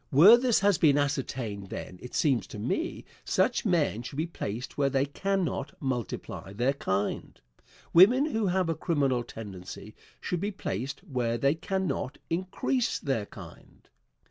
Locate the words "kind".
6.73-7.39, 13.27-13.87